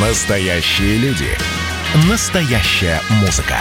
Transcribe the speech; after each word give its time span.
Настоящие 0.00 0.96
люди. 0.98 1.26
Настоящая 2.08 3.00
музыка. 3.20 3.56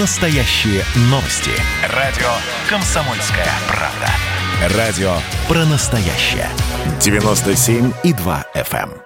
Настоящие 0.00 0.82
новости. 1.02 1.52
Радио 1.94 2.26
«Комсомольская 2.68 3.46
правда». 3.68 4.76
Радио 4.76 5.12
про 5.46 5.64
настоящее. 5.66 6.48
97,2 6.98 8.44
FM. 8.56 8.90
эм. 8.90 8.98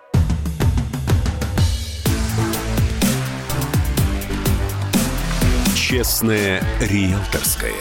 Честное 5.77 6.65
риэлторское. 6.81 7.75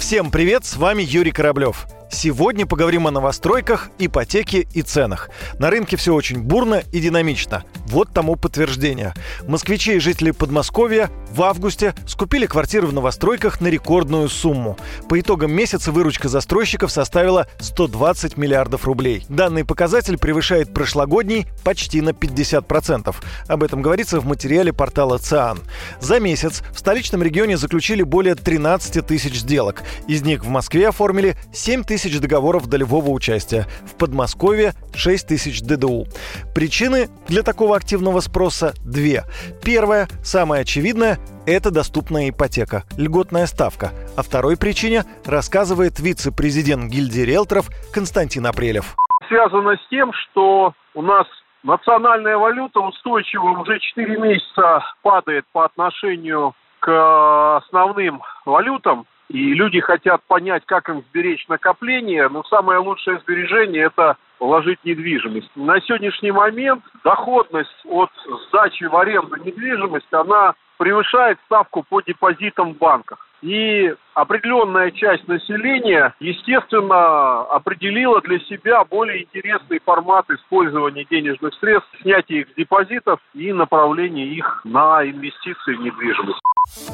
Всем 0.00 0.32
привет, 0.32 0.64
с 0.64 0.74
вами 0.76 1.04
Юрий 1.04 1.30
Кораблев. 1.30 1.86
Сегодня 2.12 2.66
поговорим 2.66 3.06
о 3.06 3.10
новостройках, 3.10 3.88
ипотеке 3.98 4.68
и 4.74 4.82
ценах. 4.82 5.30
На 5.58 5.70
рынке 5.70 5.96
все 5.96 6.14
очень 6.14 6.40
бурно 6.42 6.82
и 6.92 7.00
динамично. 7.00 7.64
Вот 7.86 8.10
тому 8.12 8.36
подтверждение. 8.36 9.14
Москвичи 9.48 9.94
и 9.94 9.98
жители 9.98 10.30
Подмосковья 10.30 11.10
в 11.30 11.42
августе 11.42 11.94
скупили 12.06 12.44
квартиры 12.46 12.86
в 12.86 12.92
новостройках 12.92 13.62
на 13.62 13.68
рекордную 13.68 14.28
сумму. 14.28 14.76
По 15.08 15.18
итогам 15.18 15.52
месяца 15.52 15.90
выручка 15.90 16.28
застройщиков 16.28 16.92
составила 16.92 17.48
120 17.58 18.36
миллиардов 18.36 18.84
рублей. 18.84 19.24
Данный 19.30 19.64
показатель 19.64 20.18
превышает 20.18 20.72
прошлогодний 20.72 21.46
почти 21.64 22.02
на 22.02 22.10
50%. 22.10 23.14
Об 23.48 23.62
этом 23.62 23.80
говорится 23.80 24.20
в 24.20 24.26
материале 24.26 24.72
портала 24.74 25.16
ЦИАН. 25.16 25.60
За 26.00 26.20
месяц 26.20 26.62
в 26.72 26.78
столичном 26.78 27.22
регионе 27.22 27.56
заключили 27.56 28.02
более 28.02 28.34
13 28.34 29.04
тысяч 29.06 29.40
сделок. 29.40 29.82
Из 30.06 30.22
них 30.22 30.44
в 30.44 30.48
Москве 30.48 30.88
оформили 30.88 31.36
7 31.52 31.84
тысяч 31.84 32.01
договоров 32.10 32.66
долевого 32.66 33.10
участия, 33.10 33.66
в 33.86 33.96
Подмосковье 33.96 34.72
6 34.94 35.28
тысяч 35.28 35.62
ДДУ. 35.62 36.06
Причины 36.54 37.08
для 37.28 37.42
такого 37.42 37.76
активного 37.76 38.20
спроса 38.20 38.74
две. 38.84 39.24
Первая, 39.64 40.08
самая 40.22 40.62
очевидная, 40.62 41.18
это 41.46 41.70
доступная 41.70 42.30
ипотека, 42.30 42.84
льготная 42.96 43.46
ставка. 43.46 43.90
О 44.16 44.22
второй 44.22 44.56
причине 44.56 45.04
рассказывает 45.24 46.00
вице-президент 46.00 46.90
гильдии 46.90 47.22
риэлторов 47.22 47.68
Константин 47.92 48.46
Апрелев. 48.46 48.96
связано 49.28 49.76
с 49.76 49.88
тем, 49.88 50.12
что 50.12 50.74
у 50.94 51.02
нас 51.02 51.26
национальная 51.62 52.36
валюта 52.36 52.80
устойчиво 52.80 53.60
уже 53.60 53.78
4 53.78 54.18
месяца 54.18 54.84
падает 55.02 55.44
по 55.52 55.64
отношению 55.64 56.54
к 56.80 57.56
основным 57.56 58.22
валютам. 58.44 59.06
И 59.32 59.54
люди 59.54 59.80
хотят 59.80 60.22
понять, 60.24 60.62
как 60.66 60.90
им 60.90 61.02
сберечь 61.08 61.48
накопление. 61.48 62.28
Но 62.28 62.44
самое 62.44 62.78
лучшее 62.80 63.18
сбережение– 63.20 63.84
это 63.86 64.18
вложить 64.38 64.78
недвижимость. 64.84 65.50
На 65.56 65.80
сегодняшний 65.80 66.32
момент 66.32 66.84
доходность 67.02 67.70
от 67.86 68.10
сдачи 68.48 68.84
в 68.84 68.94
аренду 68.94 69.36
недвижимости, 69.36 70.14
она 70.14 70.52
превышает 70.76 71.38
ставку 71.46 71.82
по 71.82 72.02
депозитам 72.02 72.74
в 72.74 72.76
банках. 72.76 73.26
И 73.40 73.94
определенная 74.12 74.90
часть 74.90 75.26
населения, 75.26 76.14
естественно, 76.20 77.40
определила 77.40 78.20
для 78.20 78.38
себя 78.40 78.84
более 78.84 79.22
интересный 79.22 79.80
формат 79.82 80.28
использования 80.28 81.06
денежных 81.10 81.54
средств, 81.54 81.88
снятия 82.02 82.40
их 82.40 82.50
с 82.50 82.54
депозитов 82.54 83.18
и 83.32 83.50
направления 83.52 84.26
их 84.26 84.60
на 84.64 85.02
инвестиции 85.08 85.74
в 85.74 85.80
недвижимость. 85.80 86.40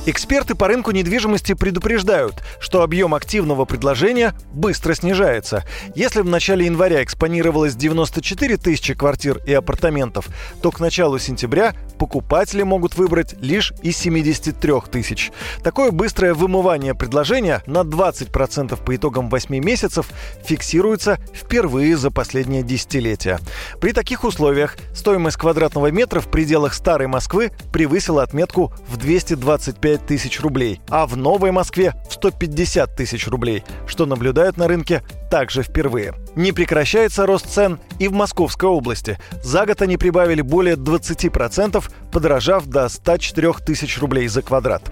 Эксперты 0.09 0.55
по 0.55 0.69
рынку 0.69 0.91
недвижимости 0.93 1.53
предупреждают, 1.53 2.43
что 2.61 2.81
объем 2.81 3.15
активного 3.15 3.67
предложения 3.67 4.33
быстро 4.55 4.95
снижается. 4.95 5.65
Если 5.95 6.23
в 6.23 6.25
начале 6.25 6.65
января 6.65 7.05
экспонировалось 7.05 7.75
94 7.75 8.57
тысячи 8.57 8.95
квартир 8.95 9.43
и 9.45 9.53
апартаментов, 9.53 10.29
то 10.63 10.71
к 10.71 10.81
началу 10.81 11.19
сентября 11.19 11.75
покупатели 11.99 12.63
могут 12.63 12.97
выбрать 12.97 13.35
лишь 13.43 13.75
из 13.83 13.99
73 13.99 14.73
тысяч. 14.91 15.31
Такое 15.63 15.91
быстрое 15.91 16.33
вымывание 16.33 16.95
предложения 16.95 17.63
на 17.67 17.83
20% 17.83 18.83
по 18.83 18.97
итогам 18.97 19.29
8 19.29 19.59
месяцев 19.63 20.09
фиксируется 20.43 21.19
впервые 21.35 21.99
за 21.99 22.11
последнее 22.11 22.63
десятилетие. 22.63 23.41
При 23.79 23.93
таких 23.93 24.25
условиях 24.25 24.79
стоимость 24.95 25.37
квадратного 25.37 25.91
метра 25.91 26.21
в 26.21 26.31
пределах 26.31 26.73
старой 26.73 27.09
Москвы 27.09 27.53
превысила 27.75 28.23
отметку 28.23 28.73
в 28.89 28.97
225 28.97 29.98
тысяч 30.07 30.41
рублей, 30.41 30.81
а 30.89 31.07
в 31.07 31.17
Новой 31.17 31.51
Москве 31.51 31.93
в 32.09 32.15
150 32.15 32.97
тысяч 32.97 33.27
рублей, 33.29 33.65
что 33.87 34.07
наблюдают 34.07 34.57
на 34.57 34.69
рынке 34.69 35.03
также 35.31 35.63
впервые. 35.63 36.15
Не 36.37 36.53
прекращается 36.53 37.27
рост 37.27 37.47
цен 37.47 37.79
и 37.99 38.09
в 38.09 38.13
Московской 38.13 38.69
области. 38.69 39.19
За 39.43 39.67
год 39.67 39.83
они 39.83 39.97
прибавили 39.97 40.41
более 40.41 40.77
20%, 40.77 41.85
подорожав 42.13 42.67
до 42.67 42.89
104 42.89 43.53
тысяч 43.67 43.99
рублей 43.99 44.29
за 44.29 44.43
квадрат. 44.43 44.83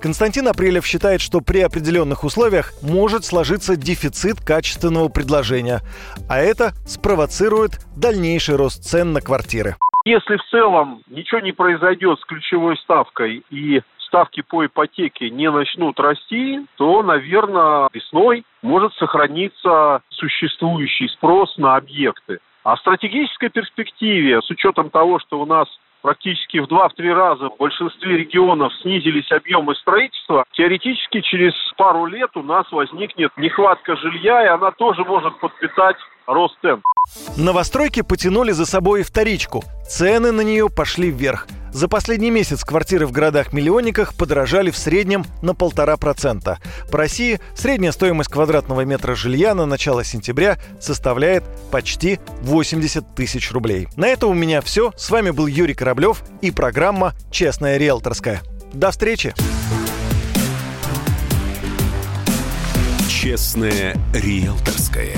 Константин 0.00 0.48
Апрелев 0.48 0.86
считает, 0.86 1.20
что 1.20 1.40
при 1.40 1.60
определенных 1.60 2.24
условиях 2.24 2.72
может 2.82 3.24
сложиться 3.24 3.76
дефицит 3.76 4.40
качественного 4.40 5.08
предложения, 5.08 5.80
а 6.28 6.38
это 6.38 6.72
спровоцирует 6.86 7.80
дальнейший 7.96 8.56
рост 8.56 8.82
цен 8.84 9.12
на 9.12 9.20
квартиры. 9.20 9.76
Если 10.06 10.36
в 10.36 10.44
целом 10.50 11.02
ничего 11.08 11.40
не 11.40 11.52
произойдет 11.52 12.18
с 12.20 12.24
ключевой 12.26 12.76
ставкой 12.76 13.42
и 13.50 13.80
ставки 14.14 14.42
по 14.42 14.64
ипотеке 14.64 15.28
не 15.30 15.50
начнут 15.50 15.98
расти, 15.98 16.60
то, 16.76 17.02
наверное, 17.02 17.88
весной 17.92 18.44
может 18.62 18.94
сохраниться 18.94 20.02
существующий 20.10 21.08
спрос 21.08 21.56
на 21.58 21.74
объекты. 21.74 22.38
А 22.62 22.76
в 22.76 22.80
стратегической 22.80 23.50
перспективе, 23.50 24.40
с 24.40 24.48
учетом 24.50 24.90
того, 24.90 25.18
что 25.18 25.40
у 25.40 25.46
нас 25.46 25.66
практически 26.00 26.58
в 26.58 26.66
2-3 26.66 27.12
раза 27.12 27.48
в 27.48 27.56
большинстве 27.56 28.18
регионов 28.18 28.72
снизились 28.82 29.30
объемы 29.32 29.74
строительства, 29.74 30.44
теоретически 30.52 31.20
через 31.20 31.52
пару 31.76 32.06
лет 32.06 32.30
у 32.36 32.42
нас 32.42 32.70
возникнет 32.70 33.32
нехватка 33.36 33.96
жилья, 33.96 34.44
и 34.44 34.48
она 34.48 34.70
тоже 34.70 35.02
может 35.04 35.36
подпитать 35.40 35.96
рост 36.26 36.56
цен. 36.62 36.82
Новостройки 37.36 38.02
потянули 38.02 38.52
за 38.52 38.64
собой 38.64 39.02
вторичку. 39.02 39.64
Цены 39.88 40.30
на 40.30 40.42
нее 40.42 40.68
пошли 40.70 41.10
вверх. 41.10 41.48
За 41.74 41.88
последний 41.88 42.30
месяц 42.30 42.62
квартиры 42.62 43.04
в 43.04 43.10
городах-миллионниках 43.10 44.14
подорожали 44.14 44.70
в 44.70 44.78
среднем 44.78 45.26
на 45.42 45.56
полтора 45.56 45.96
процента. 45.96 46.60
По 46.88 46.98
России 46.98 47.40
средняя 47.56 47.90
стоимость 47.90 48.30
квадратного 48.30 48.82
метра 48.82 49.16
жилья 49.16 49.56
на 49.56 49.66
начало 49.66 50.04
сентября 50.04 50.56
составляет 50.80 51.42
почти 51.72 52.20
80 52.42 53.16
тысяч 53.16 53.50
рублей. 53.50 53.88
На 53.96 54.06
это 54.06 54.28
у 54.28 54.34
меня 54.34 54.60
все. 54.60 54.92
С 54.96 55.10
вами 55.10 55.30
был 55.30 55.48
Юрий 55.48 55.74
Кораблев 55.74 56.22
и 56.42 56.52
программа 56.52 57.12
«Честная 57.32 57.76
риэлторская». 57.76 58.40
До 58.72 58.92
встречи! 58.92 59.34
Честное 63.08 63.96
риэлторское. 64.14 65.16